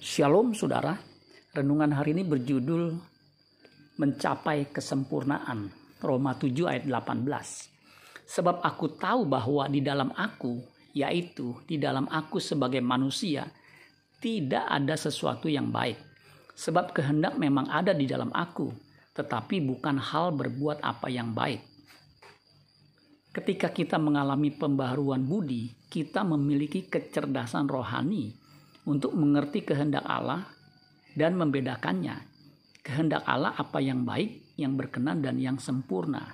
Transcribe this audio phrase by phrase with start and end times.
[0.00, 0.96] Shalom saudara,
[1.52, 2.96] renungan hari ini berjudul
[4.00, 5.68] Mencapai Kesempurnaan,
[6.00, 7.28] Roma 7 ayat 18.
[8.24, 10.56] Sebab aku tahu bahwa di dalam aku,
[10.96, 13.44] yaitu di dalam aku sebagai manusia,
[14.24, 16.00] tidak ada sesuatu yang baik.
[16.56, 18.72] Sebab kehendak memang ada di dalam aku,
[19.12, 21.60] tetapi bukan hal berbuat apa yang baik.
[23.36, 28.39] Ketika kita mengalami pembaharuan budi, kita memiliki kecerdasan rohani
[28.88, 30.46] untuk mengerti kehendak Allah
[31.12, 32.16] dan membedakannya.
[32.80, 36.32] Kehendak Allah apa yang baik, yang berkenan, dan yang sempurna.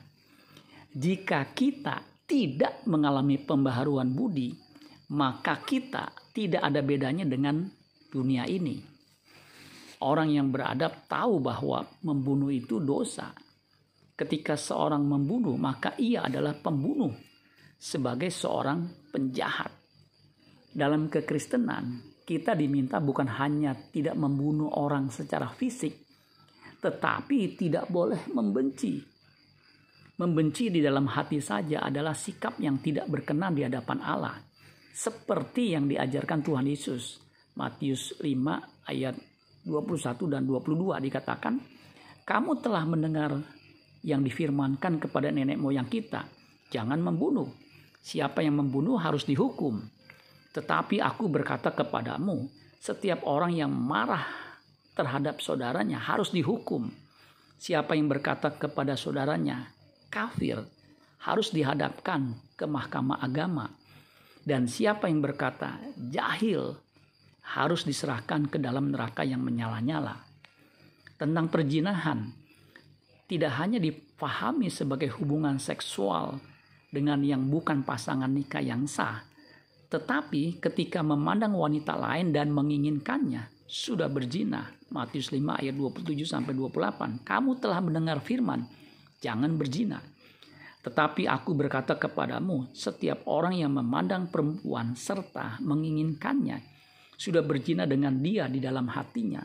[0.95, 4.55] Jika kita tidak mengalami pembaharuan budi,
[5.13, 7.67] maka kita tidak ada bedanya dengan
[8.11, 8.79] dunia ini.
[10.03, 13.33] Orang yang beradab tahu bahwa membunuh itu dosa.
[14.17, 17.13] Ketika seorang membunuh, maka ia adalah pembunuh
[17.77, 19.73] sebagai seorang penjahat.
[20.73, 25.95] Dalam kekristenan, kita diminta bukan hanya tidak membunuh orang secara fisik,
[26.83, 28.99] tetapi tidak boleh membenci.
[30.19, 34.35] Membenci di dalam hati saja adalah sikap yang tidak berkenan di hadapan Allah,
[34.91, 37.23] seperti yang diajarkan Tuhan Yesus.
[37.57, 39.15] Matius 5 ayat
[39.63, 41.63] 21 dan 22 dikatakan,
[42.27, 43.39] "Kamu telah mendengar
[44.03, 46.27] yang difirmankan kepada nenek moyang kita,
[46.75, 47.47] jangan membunuh.
[48.03, 49.96] Siapa yang membunuh harus dihukum."
[50.57, 52.49] Tetapi aku berkata kepadamu,
[52.81, 54.25] setiap orang yang marah
[54.97, 56.89] terhadap saudaranya harus dihukum.
[57.61, 59.69] Siapa yang berkata kepada saudaranya,
[60.09, 60.65] kafir,
[61.21, 63.69] harus dihadapkan ke mahkamah agama.
[64.41, 65.77] Dan siapa yang berkata,
[66.09, 66.73] jahil,
[67.53, 70.25] harus diserahkan ke dalam neraka yang menyala-nyala.
[71.21, 72.33] Tentang perjinahan,
[73.29, 76.41] tidak hanya dipahami sebagai hubungan seksual
[76.89, 79.36] dengan yang bukan pasangan nikah yang sah,
[79.87, 84.71] tetapi ketika memandang wanita lain dan menginginkannya, sudah berzina.
[84.87, 87.27] Matius 5 ayat 27 sampai 28.
[87.27, 88.63] Kamu telah mendengar firman,
[89.19, 89.99] jangan berzina.
[90.87, 96.63] Tetapi aku berkata kepadamu, setiap orang yang memandang perempuan serta menginginkannya
[97.19, 99.43] sudah berzina dengan dia di dalam hatinya.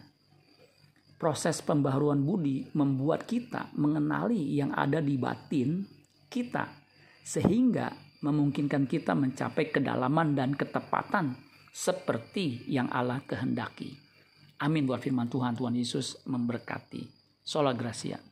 [1.18, 5.82] Proses pembaharuan budi membuat kita mengenali yang ada di batin
[6.30, 6.66] kita
[7.26, 7.90] sehingga
[8.22, 11.36] memungkinkan kita mencapai kedalaman dan ketepatan
[11.74, 13.98] seperti yang Allah kehendaki.
[14.62, 15.58] Amin buat firman Tuhan.
[15.58, 17.10] Tuhan Yesus memberkati.
[17.42, 18.31] Sola Gracia.